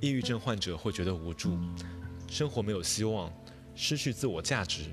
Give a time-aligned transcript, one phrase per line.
[0.00, 1.58] 抑郁症患者会觉得无助，
[2.28, 3.32] 生活没有希望，
[3.74, 4.84] 失去自我价值，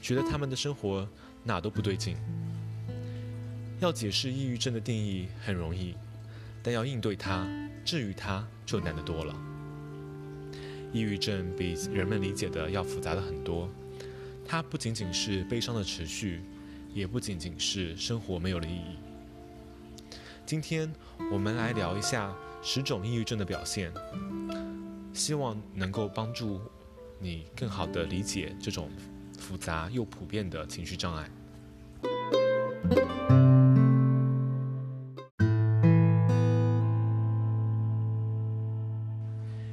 [0.00, 1.08] 觉得他们的生活
[1.44, 2.16] 哪都不对劲。
[3.78, 5.94] 要解释抑郁症的定义很容易，
[6.60, 7.46] 但要应对它、
[7.84, 9.34] 治愈它就难得多了。
[10.92, 13.68] 抑郁症比人们理解的要复杂的很多，
[14.44, 16.40] 它不仅仅是悲伤的持续，
[16.92, 18.96] 也不仅仅是生活没有了意义。
[20.44, 20.92] 今天
[21.30, 23.92] 我们来聊一下十种抑郁症的表现，
[25.12, 26.60] 希望能够帮助
[27.18, 28.88] 你更好的理解这种
[29.36, 31.28] 复杂又普遍的情绪障碍。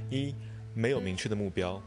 [0.09, 0.33] 一，
[0.73, 1.79] 没有明确的目标，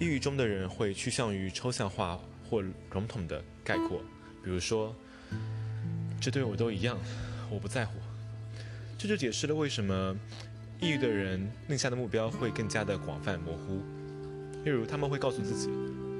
[0.00, 4.00] 抑郁中的人会趋向于抽象化或笼统的概括，
[4.42, 4.94] 比如说，
[6.18, 6.98] 这对我都一样。
[7.48, 7.92] 我不在乎，
[8.98, 10.16] 这就解释了为什么
[10.80, 13.82] 抑郁的人定下的目标会更加的广泛模糊。
[14.64, 15.68] 例如，他们会告诉自己：“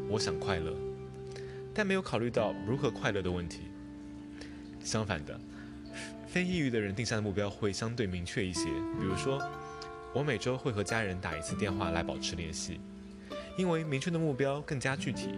[0.09, 0.73] 我想快乐”，
[1.75, 3.63] 但没有考虑到如何快乐的问题。
[4.85, 5.41] 相反的，
[6.29, 8.67] 非抑郁的人定下的目标会相对明确一些，
[9.01, 9.43] 比如说
[10.15, 12.81] ：“我每周会和家人打一次电话来保持联系。”
[13.59, 15.31] 因为明确的目标更加具体，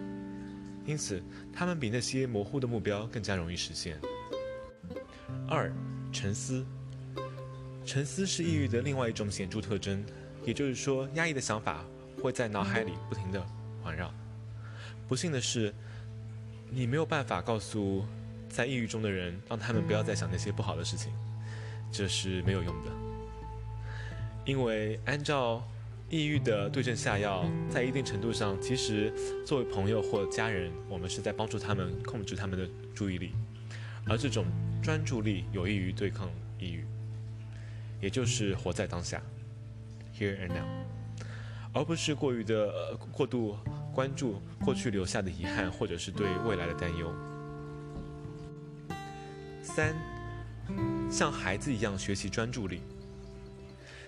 [0.85, 3.97] 因此他们比那些模糊的目标更加容易实现。
[5.47, 5.73] 二，
[6.11, 6.65] 沉思。
[7.89, 10.05] 沉思是抑郁的另外一种显著特征，
[10.45, 11.83] 也就是说，压抑的想法
[12.21, 13.43] 会在脑海里不停地
[13.81, 14.13] 环绕。
[15.07, 15.73] 不幸的是，
[16.69, 18.05] 你没有办法告诉
[18.47, 21.11] 在抑郁中的人，让他们不要再想那些不好的事情，
[21.91, 22.91] 这是没有用的。
[24.45, 25.67] 因为按照
[26.11, 29.11] 抑郁的对症下药，在一定程度上，其实
[29.43, 33.31] 作为朋友或家人，我们是在帮助他们控制他们的注意力。
[34.05, 34.45] 而这种
[34.79, 36.29] 专注力有益于对抗
[36.59, 36.85] 抑郁，
[38.01, 39.21] 也就是活在当下
[40.17, 40.65] ，here and now，
[41.73, 43.57] 而不是过于的过度
[43.93, 47.13] 关注过去留下的遗憾，或者是对未来的担忧。
[49.61, 49.95] 三，
[51.11, 52.81] 像孩子一样学习专注力。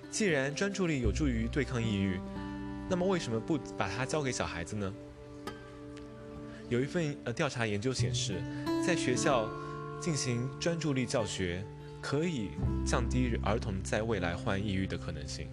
[0.10, 2.20] 既然专注力有助于对抗抑郁，
[2.90, 4.94] 那么为什么不把它交给小孩子呢？
[6.70, 8.42] 有一份呃调查研究显示，
[8.86, 9.50] 在学校。
[10.02, 11.64] 进行专注力教学
[12.02, 12.50] 可以
[12.86, 15.48] 降低儿童在未来患抑郁的可能性。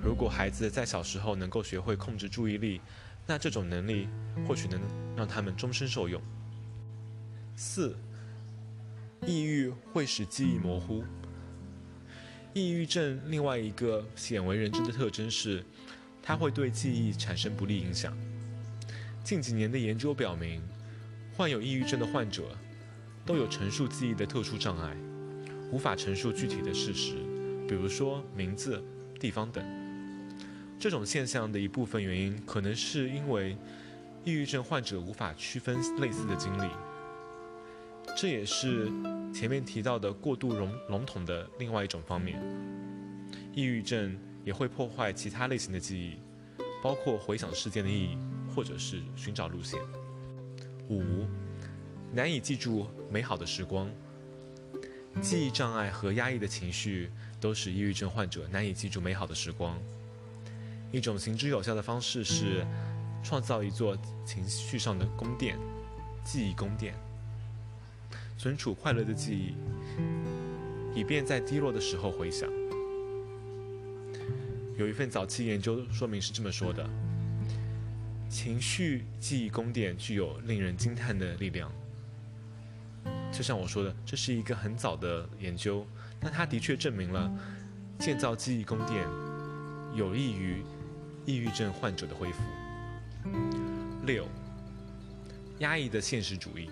[0.00, 2.80] 如果孩子在小时候能够学会控制注意力，
[3.26, 4.08] 那这种能力
[4.46, 4.80] 或许能
[5.16, 6.22] 让他们终身受用。
[7.56, 7.96] 四，
[9.26, 11.04] 抑郁会使记忆模糊。
[12.54, 15.64] 抑郁症另外一个鲜为人知的特征是，
[16.22, 18.16] 它会对记忆产生不利影响。
[19.24, 20.62] 近几年的研究表明，
[21.36, 22.44] 患有抑郁症的患者。
[23.24, 24.96] 都有陈述记忆的特殊障碍，
[25.72, 27.14] 无法陈述具体的事实，
[27.66, 28.84] 比如说名字、
[29.18, 29.64] 地方等。
[30.78, 33.56] 这种现象的一部分原因，可能是因为
[34.22, 36.70] 抑郁症患者无法区分类似的经历。
[38.14, 38.92] 这也是
[39.32, 42.38] 前面提到的过度笼笼统的另外一种方面。
[43.54, 46.16] 抑郁症也会破坏其他类型的记忆，
[46.82, 48.18] 包括回想事件的意义，
[48.54, 49.80] 或者是寻找路线。
[50.90, 51.02] 五。
[52.14, 53.88] 难以记住美好的时光，
[55.20, 59.78] 记忆障碍和压抑的情绪都使抑郁症患者难以记住美好的时光。
[60.90, 62.66] 一种行之有效的方式是
[63.22, 65.56] 创造一座情绪上的宫殿——
[66.24, 66.94] 记忆宫殿，
[68.36, 69.54] 存储快乐的记忆，
[70.98, 72.50] 以便在低落的时候回想。
[74.76, 76.88] 有一份早期研究说明是这么说的：
[78.28, 81.72] 情绪记忆宫殿具有令人惊叹的力量。
[83.32, 85.86] 就像我说的，这是一个很早的研究，
[86.20, 87.32] 但它的确证明了
[87.98, 89.08] 建造记忆宫殿
[89.94, 90.62] 有利于
[91.24, 92.42] 抑郁症患者的恢复。
[94.04, 94.28] 六，
[95.60, 96.68] 压抑的现实主义。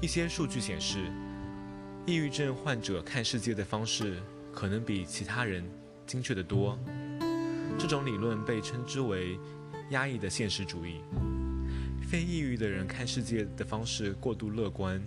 [0.00, 1.06] 一些数据显示，
[2.04, 4.20] 抑郁症患者看世界的方式
[4.52, 5.64] 可能比其他人
[6.04, 6.76] 精确得多。
[7.78, 9.38] 这种理论被称之为
[9.90, 11.00] 压抑的现实主义。
[12.12, 15.02] 非抑郁的人看世界的方式过度乐观，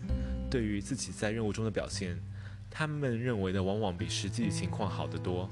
[0.50, 2.20] 对于自己在任务中的表现，
[2.68, 5.48] 他们认为的往往比实际情况好得多。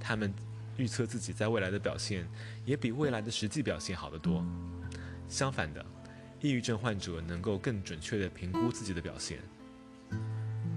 [0.00, 0.32] 他们
[0.78, 2.26] 预测自己在未来的表现，
[2.64, 4.42] 也比未来的实际表现好得多。
[5.28, 5.84] 相反的，
[6.40, 9.38] 抑郁症患者能够更准确地评估自己的表现。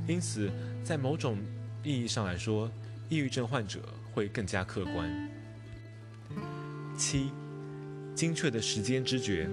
[0.06, 0.52] 因此，
[0.84, 1.38] 在某种
[1.82, 2.70] 意义上来说，
[3.08, 3.80] 抑郁症患者
[4.12, 5.32] 会更加客观。
[6.98, 7.32] 七，
[8.14, 9.50] 精确的时间知觉。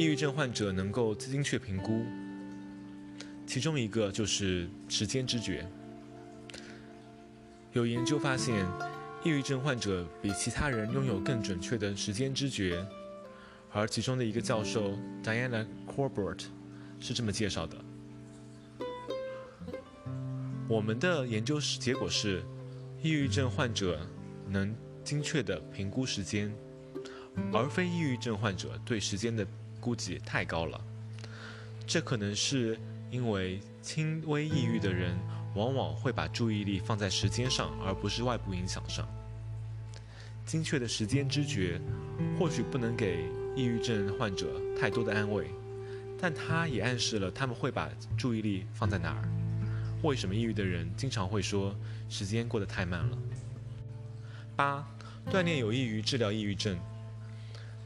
[0.00, 2.06] 抑郁症患者能够精确评估，
[3.46, 5.70] 其中一个就是时间知觉。
[7.74, 8.66] 有研究发现，
[9.22, 12.82] 抑郁症患者比其他人拥有更准确的时间知觉，
[13.74, 16.44] 而其中的一个教授 Diana Corbett
[16.98, 17.76] 是这么介绍的：
[20.66, 22.42] 我们的研究结果是，
[23.02, 24.00] 抑郁症患者
[24.48, 24.74] 能
[25.04, 26.50] 精确地评估时间，
[27.52, 29.46] 而非抑郁症患者对时间的
[29.80, 30.80] 估计太高了。
[31.86, 32.78] 这可能是
[33.10, 35.18] 因为轻微抑郁的人。
[35.56, 39.04] 往往会把注意力放在时间上，而不是外部影响上。
[40.46, 41.80] 精确的时间知觉
[42.38, 43.24] 或许不能给
[43.56, 44.46] 抑郁症患者
[44.78, 45.50] 太多的安慰，
[46.20, 49.28] 但它也暗示了他们会把注意力放在哪儿。
[50.04, 51.74] 为什么抑郁的人经常会说
[52.08, 53.18] 时间过得太慢了？
[54.54, 54.86] 八，
[55.32, 56.78] 锻炼有益于治疗抑郁症。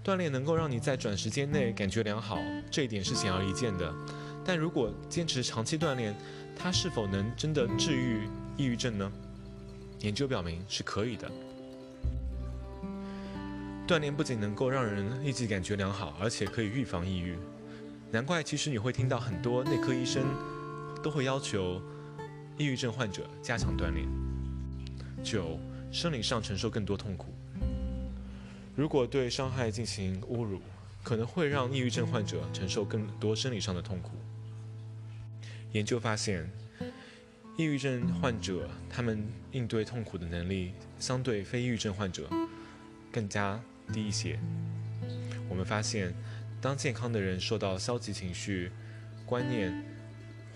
[0.05, 2.39] 锻炼能够让你在短时间内感觉良好，
[2.71, 3.91] 这一点是显而易见的。
[4.45, 6.15] 但如果坚持长期锻炼，
[6.55, 8.29] 它是否能真的治愈
[8.59, 9.11] 抑郁症呢？
[10.01, 11.31] 研究表明是可以的。
[13.89, 17.39] 锻炼不仅能够让人立即感觉良好，而且可以预防抑郁。
[18.11, 20.23] 难怪其实你会听到很多内科医生
[21.03, 21.81] 都会要求
[22.59, 24.07] 抑郁症患者加强锻炼。
[25.23, 25.59] 九，
[25.91, 27.34] 生理上承受更多痛苦。
[28.77, 30.61] 如果对伤害进行侮辱，
[31.03, 34.11] 可能会让抑郁症患者承受更多生理上的痛苦。
[35.73, 36.51] 研究发现，
[37.57, 42.29] 抑郁症患者他们应对痛苦的能力相对非抑郁症患者
[43.13, 43.61] 更加
[43.93, 44.39] 低一些。
[45.49, 46.13] 我们发现，
[46.61, 48.73] 当健康的人受到消极情绪、
[49.25, 49.85] 观念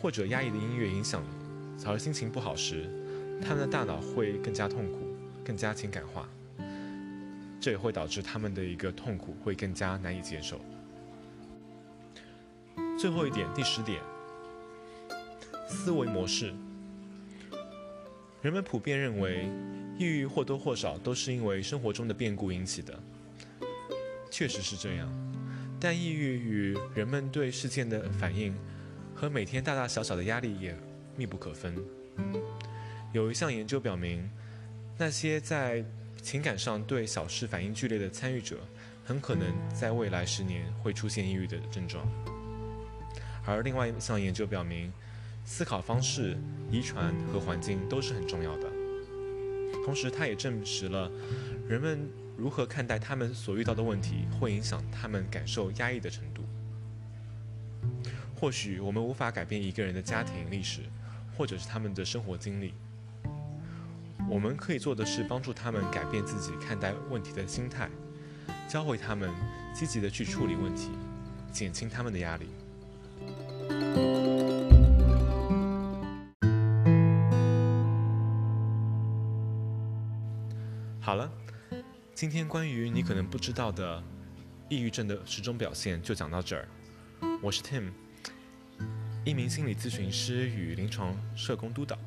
[0.01, 1.23] 或者压抑的音乐影响，
[1.87, 2.89] 而心情不好时，
[3.41, 4.99] 他们的大脑会更加痛苦、
[5.45, 6.29] 更加情感化，
[7.61, 10.61] 这也会导致他们的一个痛苦会更加难以接受。
[12.99, 14.01] 最后一点，第十点。
[15.71, 16.55] 思维模式，
[18.41, 19.51] 人们普遍认为，
[19.99, 22.99] 抑郁或多或少都是因为生活中的变故引起的。
[24.31, 25.07] 确实是这样，
[25.79, 28.57] 但抑郁与人们对事件的反应
[29.15, 30.75] 和每天大大小小的压力也
[31.17, 31.77] 密不可分。
[33.13, 34.27] 有一项研究表明，
[34.97, 35.85] 那些在
[36.31, 38.59] 情感上对小事反应剧烈的参与者，
[39.03, 42.07] 很可能在未来十年会出现抑郁的症状。
[43.47, 44.93] 而另外一项研究表明，
[45.47, 46.37] 思考方式、
[46.71, 48.69] 遗传和环境都是很重要的。
[49.87, 51.11] 同时，它也证实了
[51.67, 56.43] 人们如何看待他们所遇到的问题，会影响他们感受压抑的程度。
[58.37, 60.83] 或许我们无法改变一个人的家庭历史，
[61.39, 62.75] 或者是他们的生活经历。
[64.31, 67.89] 我们可以做的是帮助他们改变自己看待问题的心态，
[68.69, 69.31] 教会他们
[69.75, 70.91] 积极的去处理问题，
[71.51, 72.47] 减轻他们的压力。
[81.01, 81.33] 好了，
[82.15, 84.03] 今天关于你可能不知道的
[84.69, 86.69] 抑郁症的十种表现就讲到这儿。
[87.43, 87.91] 我是 Tim，
[89.25, 91.99] 一名心理咨询师与临床社工督导。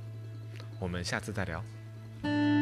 [0.79, 1.63] 我们下次再聊。
[2.23, 2.60] thank you